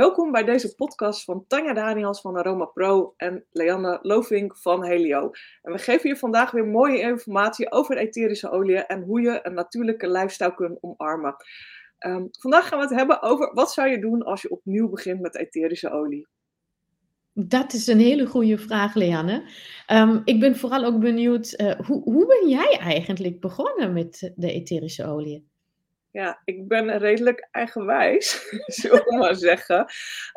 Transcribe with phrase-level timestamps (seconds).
[0.00, 5.30] Welkom bij deze podcast van Tanja Daniels van Aroma Pro en Leanne Lovink van Helio.
[5.62, 9.54] En we geven je vandaag weer mooie informatie over etherische oliën en hoe je een
[9.54, 11.36] natuurlijke lifestyle kunt omarmen.
[12.06, 15.20] Um, vandaag gaan we het hebben over wat zou je doen als je opnieuw begint
[15.20, 16.28] met etherische olie.
[17.32, 19.50] Dat is een hele goede vraag, Leanne.
[19.92, 24.52] Um, ik ben vooral ook benieuwd, uh, hoe, hoe ben jij eigenlijk begonnen met de
[24.52, 25.49] etherische olie?
[26.12, 29.86] Ja, ik ben redelijk eigenwijs, zullen we maar zeggen.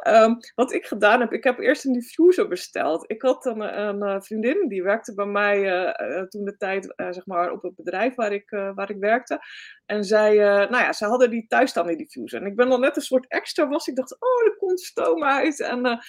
[0.07, 3.11] Um, wat ik gedaan heb, ik heb eerst een diffuser besteld.
[3.11, 7.25] Ik had een, een eh, vriendin, die werkte bij mij uh, toen de tijd, zeg
[7.25, 9.39] maar, op het bedrijf waar ik, waar ik werkte.
[9.85, 12.41] En zij, nou ja, ze hadden die thuis staan, die diffuser.
[12.41, 13.87] En ik ben dan net een soort extra was.
[13.87, 15.99] Ik dacht, oh, er komt stoom uit en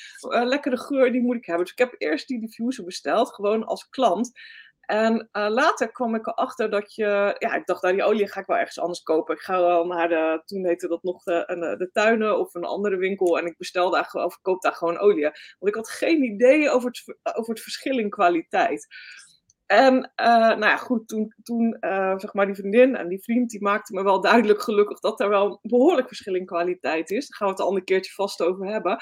[0.48, 1.64] lekkere geur, die moet ik hebben.
[1.64, 4.32] Dus ik heb eerst die diffuser besteld, gewoon als klant.
[4.86, 8.40] En uh, later kwam ik erachter dat je, ja, ik dacht, nou, die olie ga
[8.40, 9.34] ik wel ergens anders kopen.
[9.34, 12.64] Ik ga wel naar de, toen heette dat nog de, de, de tuinen of een
[12.64, 15.22] andere winkel en ik bestel daar gewoon, koop daar gewoon olie.
[15.22, 18.86] Want ik had geen idee over het, over het verschil in kwaliteit.
[19.66, 23.50] En uh, nou ja, goed, toen, toen uh, zeg maar die vriendin en die vriend,
[23.50, 27.28] die maakte me wel duidelijk gelukkig dat er wel een behoorlijk verschil in kwaliteit is.
[27.28, 28.92] Daar gaan we het een ander keertje vast over hebben.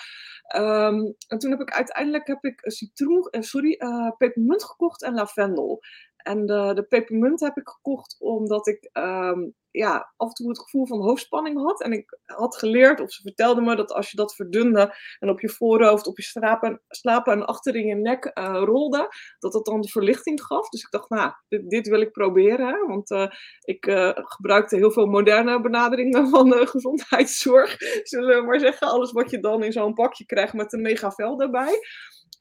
[0.57, 3.79] Um, en toen heb ik uiteindelijk heb ik citroen, uh, sorry,
[4.19, 5.81] pepermunt gekocht en lavendel.
[6.17, 10.59] En de, de pepermunt heb ik gekocht omdat ik um, ja, af en toe het
[10.59, 11.83] gevoel van hoofdspanning had.
[11.83, 15.41] En ik had geleerd, of ze vertelde me, dat als je dat verdunde en op
[15.41, 19.65] je voorhoofd, op je slapen, slapen en achter in je nek uh, rolde, dat dat
[19.65, 20.69] dan de verlichting gaf.
[20.69, 22.87] Dus ik dacht, nou, dit, wil ik proberen.
[22.87, 27.77] Want uh, ik uh, gebruikte heel veel moderne benaderingen van gezondheidszorg.
[28.03, 31.41] Zullen we maar zeggen, alles wat je dan in zo'n pakje krijgt met een megavel
[31.41, 31.79] erbij.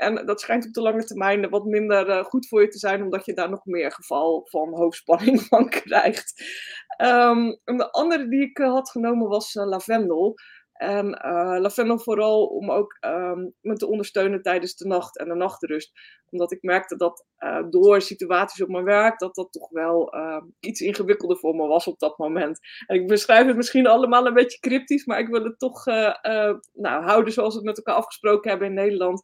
[0.01, 3.03] En dat schijnt op de lange termijn wat minder uh, goed voor je te zijn,
[3.03, 6.43] omdat je daar nog meer geval van hoofdspanning van krijgt.
[7.01, 10.33] Um, de andere die ik uh, had genomen was uh, lavendel.
[10.73, 11.09] En
[11.61, 15.91] lavendel vooral om ook um, me te ondersteunen tijdens de nacht en de nachtrust.
[16.29, 17.25] Omdat ik merkte dat
[17.69, 21.87] door situaties op mijn werk, dat dat toch wel ehm, iets ingewikkelder voor me was
[21.87, 22.59] op dat moment.
[22.87, 25.85] En ik beschrijf het misschien allemaal een beetje cryptisch, maar ik wil het toch
[26.73, 29.21] nou, houden zoals we het met elkaar afgesproken hebben in Nederland.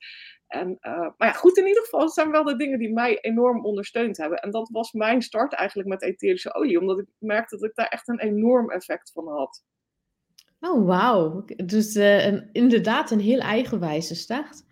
[0.47, 3.19] En, uh, maar ja, goed, in ieder geval, het zijn wel de dingen die mij
[3.19, 4.37] enorm ondersteund hebben.
[4.37, 7.87] En dat was mijn start eigenlijk met etherische olie, omdat ik merkte dat ik daar
[7.87, 9.63] echt een enorm effect van had.
[10.59, 11.45] Oh, wauw.
[11.65, 14.63] Dus een, inderdaad een heel eigenwijze start.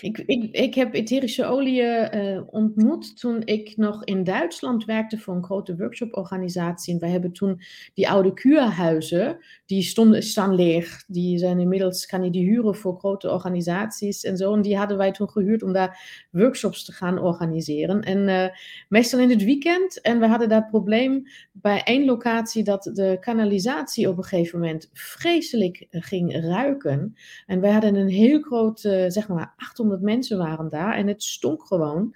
[0.00, 0.18] Ik,
[0.50, 5.76] ik, heb etherische olie uh, ontmoet toen ik nog in Duitsland werkte voor een grote
[5.76, 6.94] workshoporganisatie.
[6.94, 7.60] En wij hebben toen
[7.94, 11.04] die oude kuurhuizen, die stonden, staan leeg.
[11.06, 14.54] Die zijn inmiddels, kan je die huren voor grote organisaties en zo.
[14.54, 18.00] En die hadden wij toen gehuurd om daar workshops te gaan organiseren.
[18.02, 18.46] En uh,
[18.88, 20.00] meestal in het weekend.
[20.00, 21.22] En we hadden daar probleem
[21.52, 27.14] bij één locatie dat de kanalisatie op een gegeven moment vreselijk ging ruiken.
[27.46, 31.66] En wij hadden een heel groot, zeg maar, 800 mensen waren daar en het stonk
[31.66, 32.14] gewoon.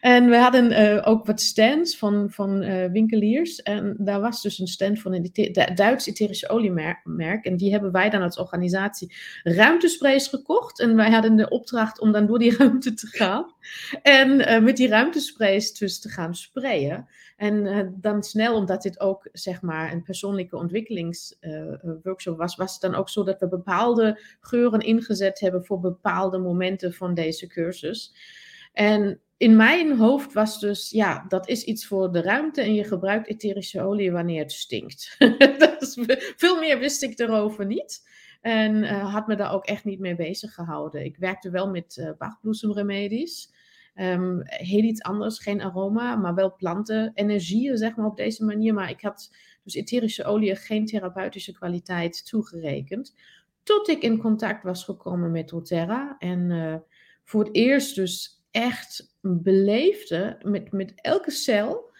[0.00, 3.62] En we hadden uh, ook wat stands van, van uh, winkeliers.
[3.62, 5.30] En daar was dus een stand van een
[5.74, 7.44] Duits etherische oliemerk.
[7.44, 10.80] En die hebben wij dan als organisatie ruimtesprays gekocht.
[10.80, 13.54] En wij hadden de opdracht om dan door die ruimte te gaan.
[14.02, 17.08] En uh, met die ruimtesprays dus te gaan sprayen.
[17.36, 22.94] En dan snel, omdat dit ook zeg maar een persoonlijke ontwikkelingsworkshop was, was het dan
[22.94, 28.14] ook zo dat we bepaalde geuren ingezet hebben voor bepaalde momenten van deze cursus.
[28.76, 32.84] En in mijn hoofd was dus, ja, dat is iets voor de ruimte en je
[32.84, 35.16] gebruikt etherische olie wanneer het stinkt.
[36.36, 38.08] veel meer wist ik erover niet.
[38.40, 41.04] En uh, had me daar ook echt niet mee bezig gehouden.
[41.04, 42.10] Ik werkte wel met uh,
[44.44, 48.74] heel iets anders, geen aroma, maar wel planten, energieën, zeg maar op deze manier.
[48.74, 53.14] Maar ik had dus etherische olie geen therapeutische kwaliteit toegerekend.
[53.62, 56.16] Tot ik in contact was gekomen met doTERRA.
[56.18, 56.74] En uh,
[57.24, 61.90] voor het eerst dus echt beleefde met, met elke cel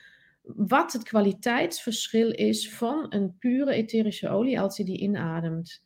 [0.43, 5.85] wat het kwaliteitsverschil is van een pure etherische olie als je die inademt.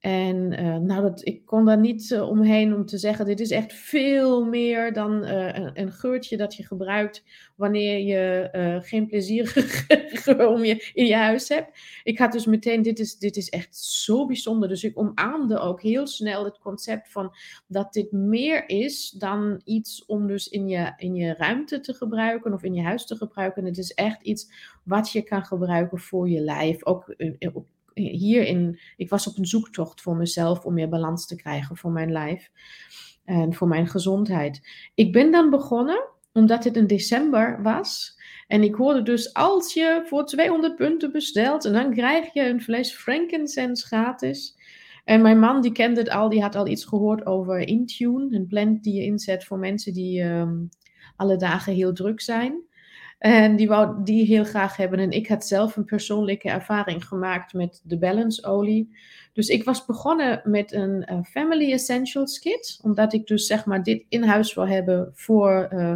[0.00, 3.50] En uh, nou, dat, ik kon daar niet uh, omheen om te zeggen, dit is
[3.50, 7.24] echt veel meer dan uh, een, geurtje dat je gebruikt
[7.56, 8.48] wanneer je
[8.82, 9.62] geen plezierige
[10.22, 11.78] geur om je, in je huis hebt.
[12.02, 14.68] Ik had dus meteen, dit is, dit is echt zo bijzonder.
[14.68, 17.34] Dus ik omarmde ook heel snel het concept van
[17.66, 22.52] dat dit meer is dan iets om dus in je, in je ruimte te gebruiken
[22.52, 23.64] of in je huis te gebruiken.
[23.64, 24.52] Het is echt iets
[24.84, 27.14] wat je kan gebruiken voor je lijf, ook
[27.52, 27.66] op
[28.08, 32.12] hierin, ik was op een zoektocht voor mezelf om meer balans te krijgen voor mijn
[32.12, 32.50] lijf
[33.24, 34.68] en voor mijn gezondheid.
[34.94, 38.18] Ik ben dan begonnen, omdat het in december was.
[38.46, 42.62] En ik hoorde dus, als je voor 200 punten bestelt, en dan krijg je een
[42.62, 44.58] fles frankincense gratis.
[45.04, 48.46] En mijn man die kende het al, die had al iets gehoord over Intune, een
[48.46, 50.56] plan die je inzet voor mensen die ehm,
[51.16, 52.62] alle dagen heel druk zijn.
[53.20, 54.98] En die wou die heel graag hebben.
[54.98, 58.96] En ik had zelf een persoonlijke ervaring gemaakt met de balance olie.
[59.32, 62.78] Dus ik was begonnen met een uh, Family Essentials kit.
[62.82, 65.94] Omdat ik dus zeg maar dit in huis wil hebben voor uh,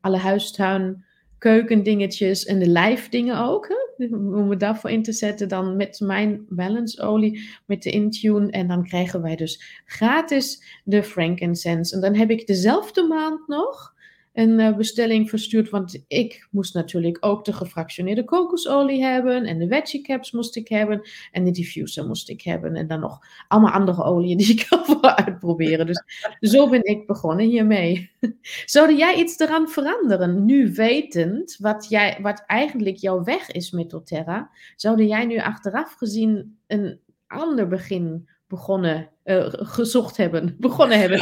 [0.00, 1.04] alle huistuin,
[1.38, 3.92] keukendingetjes en de lijfdingen ook.
[4.10, 8.50] Om me daarvoor in te zetten dan met mijn balance olie, met de Intune.
[8.50, 11.94] En dan krijgen wij dus gratis de frankincense.
[11.94, 13.94] En dan heb ik dezelfde maand nog
[14.32, 15.70] een uh, bestelling verstuurd.
[15.70, 19.44] Want ik moest natuurlijk ook de gefractioneerde kokosolie hebben.
[19.44, 21.08] En de veggie caps moest ik hebben.
[21.30, 22.74] En de diffuser moest ik hebben.
[22.74, 23.18] En dan nog
[23.48, 25.86] allemaal andere oliën die ik wil uitproberen.
[25.86, 26.02] Dus
[26.40, 28.10] zo ben ik begonnen hiermee.
[28.64, 30.44] Zou jij iets eraan veranderen?
[30.44, 34.50] Nu wetend wat, jij, wat eigenlijk jouw weg is met doTERRA.
[34.76, 41.18] Zou jij nu achteraf gezien een ander begin begonnen, uh, gezocht hebben, begonnen hebben.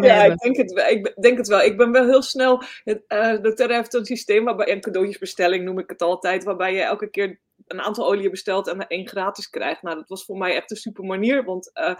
[0.00, 1.60] ja, ik denk, het, ik denk het wel.
[1.60, 5.64] Ik ben wel heel snel, het, uh, de Terra heeft een systeem waarbij, een cadeautjesbestelling
[5.64, 9.08] noem ik het altijd, waarbij je elke keer een aantal oliën bestelt en er één
[9.08, 9.82] gratis krijgt.
[9.82, 11.94] Nou, dat was voor mij echt een super manier, want uh,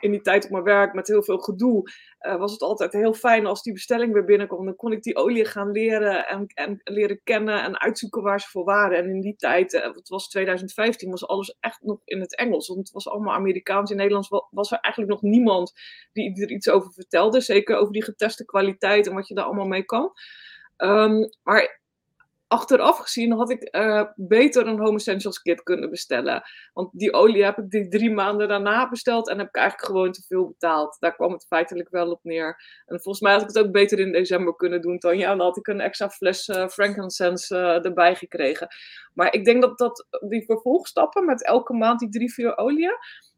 [0.00, 1.90] in die tijd op mijn werk met heel veel gedoe,
[2.20, 4.64] uh, was het altijd heel fijn als die bestelling weer binnenkwam.
[4.64, 8.48] Dan kon ik die olie gaan leren en, en leren kennen en uitzoeken waar ze
[8.48, 8.98] voor waren.
[8.98, 12.68] En in die tijd, uh, het was 2015, was alles echt nog in het Engels.
[12.68, 13.90] Want het was allemaal Amerikaans.
[13.90, 15.72] In Nederlands was er eigenlijk nog niemand
[16.12, 17.40] die er iets over vertelde.
[17.40, 20.12] Zeker over die geteste kwaliteit en wat je daar allemaal mee kan.
[20.76, 21.84] Um, maar
[22.48, 26.42] achteraf gezien had ik uh, beter een Home Essentials kit kunnen bestellen.
[26.72, 30.12] Want die olie heb ik die drie maanden daarna besteld en heb ik eigenlijk gewoon
[30.12, 30.96] te veel betaald.
[31.00, 32.62] Daar kwam het feitelijk wel op neer.
[32.86, 35.28] En volgens mij had ik het ook beter in december kunnen doen, Tanja.
[35.28, 38.68] Dan had ik een extra fles uh, frankincense uh, erbij gekregen.
[39.14, 42.96] Maar ik denk dat, dat die vervolgstappen met elke maand die drie, vier oliën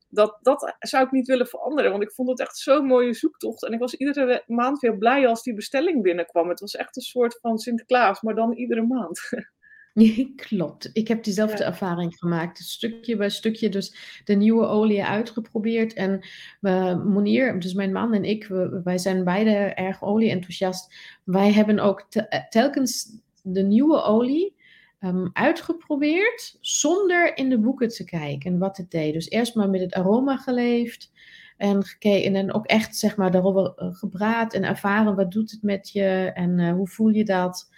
[0.09, 1.91] dat, dat zou ik niet willen veranderen.
[1.91, 3.65] Want ik vond het echt zo'n mooie zoektocht.
[3.65, 6.49] En ik was iedere maand weer blij als die bestelling binnenkwam.
[6.49, 9.21] Het was echt een soort van Sinterklaas, maar dan iedere maand.
[10.49, 10.91] klopt.
[10.93, 12.59] Ik heb diezelfde ervaring gemaakt.
[12.59, 15.93] Stukje bij stukje dus de nieuwe olie uitgeprobeerd.
[15.93, 16.21] En
[16.61, 20.95] uh, Monier, dus mijn man en ik, we, wij zijn beide erg olie-enthousiast.
[21.25, 22.07] Wij hebben ook
[22.51, 23.11] telkens
[23.43, 24.57] de nieuwe olie
[25.01, 29.13] um, uitgeprobeerd zonder in de boeken te kijken wat het deed.
[29.13, 31.13] Dus eerst maar met het aroma geleefd
[31.57, 35.63] en gekeken en ook echt zeg maar daarover eh, gepraat en ervaren wat doet het
[35.63, 37.71] met je en uh, hoe voel je dat.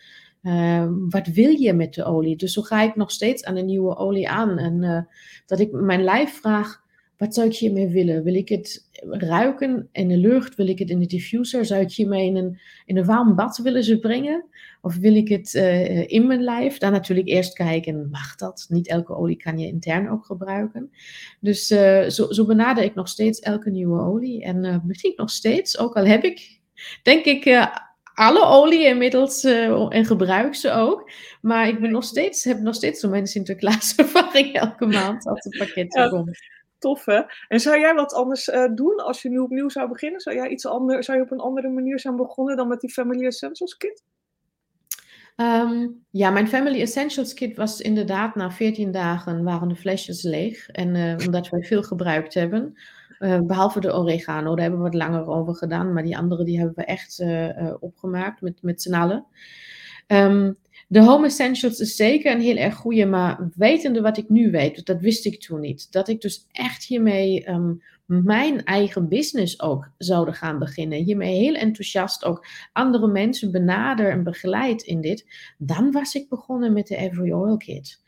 [0.43, 2.37] Uh, wat wil je met de olie?
[2.37, 4.59] Dus zo ga ik nog steeds aan de nieuwe olie aan.
[4.59, 5.01] En uh,
[5.47, 6.83] dat ik mijn lijf vraag,
[7.21, 8.23] wat zou ik hiermee willen?
[8.23, 10.55] Wil ik het ruiken in de lucht?
[10.55, 11.65] Wil ik het in de diffuser?
[11.65, 14.45] Zou ik hiermee in een, in een warm bad willen ze brengen?
[14.81, 16.79] Of wil ik het uh, in mijn lijf?
[16.79, 18.67] Dan natuurlijk eerst kijken, mag dat?
[18.69, 20.91] Niet elke olie kan je intern ook gebruiken.
[21.41, 24.45] Dus uh, zo, zo benader ik nog steeds elke nieuwe olie.
[24.45, 26.61] En uh, misschien nog steeds, ook al heb ik,
[27.03, 27.69] denk ik
[28.15, 31.11] alle olie inmiddels uh, en gebruik ze ook.
[31.41, 35.45] Maar ik ben nog steeds, heb nog steeds zo mijn Sinterklaas ervaring elke maand als
[35.45, 36.39] het pakket ja, komt.
[36.81, 37.21] Tof hè?
[37.49, 40.21] En zou jij wat anders uh, doen als je nu opnieuw zou beginnen?
[40.21, 42.91] Zou jij iets anders, zou je op een andere manier zijn begonnen dan met die
[42.91, 44.03] Family Essentials Kit?
[45.37, 50.69] Um, ja, mijn Family Essentials Kit was inderdaad na 14 dagen waren de flesjes leeg.
[50.69, 52.75] En uh, omdat wij veel gebruikt hebben.
[53.19, 55.93] Uh, behalve de oregano, daar hebben we wat langer over gedaan.
[55.93, 57.25] Maar die andere die hebben we echt
[57.81, 59.27] opgemaakt met, met z'n allen.
[60.07, 60.57] Um,
[60.93, 64.87] de Home Essentials is zeker een heel erg goede, maar wetende wat ik nu weet,
[64.87, 65.93] dat wist ik toen niet.
[65.93, 71.03] Dat ik dus echt hiermee um, mijn eigen business ook zouden gaan beginnen.
[71.03, 75.27] Hiermee heel enthousiast ook andere mensen benader en begeleid in dit.
[75.59, 78.01] Dan was ik begonnen met de Every Oil Kit.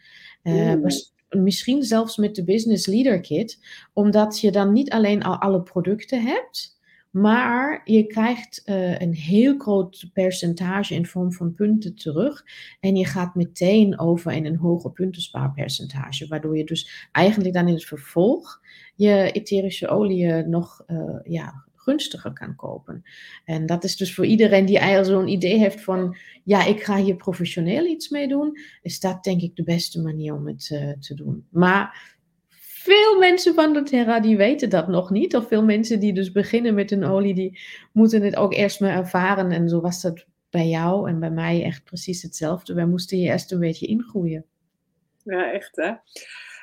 [0.43, 3.59] Uh, was misschien zelfs met de Business Leader Kit,
[3.93, 6.81] omdat je dan niet alleen al alle producten hebt,
[7.13, 12.45] maar je krijgt uh, een heel groot percentage in vorm van punten terug.
[12.81, 16.27] En je gaat meteen over in een hoger puntenspaarpercentage.
[16.27, 18.61] Waardoor je dus eigenlijk dan in het vervolg
[18.95, 23.03] je etherische olie nog uh, ja, gunstiger kan kopen.
[23.45, 26.97] En dat is dus voor iedereen die eigenlijk zo'n idee heeft van, ja, ik ga
[26.97, 30.91] hier professioneel iets mee doen, is dat denk ik de beste manier om het uh,
[30.93, 31.47] te doen.
[31.51, 32.15] Maar
[32.83, 35.37] veel mensen van doTERRA die weten dat nog niet.
[35.37, 37.61] Of veel mensen die dus beginnen met een olie, die
[37.93, 39.51] moeten het ook eerst maar ervaren.
[39.51, 42.75] En zo was dat bij jou en bij mij echt precies hetzelfde.
[42.75, 44.45] Wij moesten hier eerst een beetje ingroeien.
[45.25, 45.93] Ja, echt hè.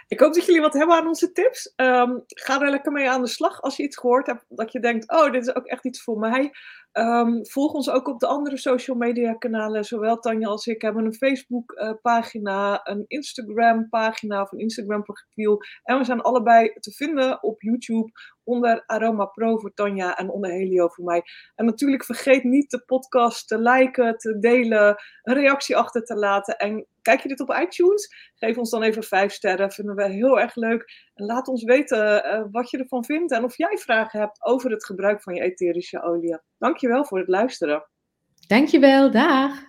[0.07, 1.73] Ik hoop dat jullie wat hebben aan onze tips.
[1.75, 4.79] Um, ga er lekker mee aan de slag als je iets gehoord hebt dat je
[4.79, 6.51] denkt, oh, dit is ook echt iets voor mij.
[6.91, 9.83] Ehm, volg ons ook op de andere social media kanalen.
[9.85, 15.03] Zowel Tanja als ik hebben een Facebook uh, pagina, een Instagram pagina of een Instagram
[15.03, 15.57] profiel.
[15.83, 18.11] En we zijn allebei te vinden op YouTube
[18.43, 21.21] onder Aroma Pro voor Tanja en onder Helio voor mij.
[21.55, 26.57] En natuurlijk vergeet niet de podcast te liken, te delen, een reactie achter te laten.
[26.57, 28.31] En kijk je dit op iTunes?
[28.35, 31.08] Geef ons dan even vijf sterren, vinden we heel erg leuk.
[31.19, 34.85] Laat ons weten uh, wat je ervan vindt en of jij vragen hebt over het
[34.85, 36.39] gebruik van je etherische olie.
[36.57, 37.89] Dankjewel voor het luisteren.
[38.47, 39.68] Dankjewel, dag.